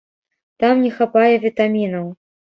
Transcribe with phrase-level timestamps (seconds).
[0.63, 2.11] Там не хапае вітамінаў.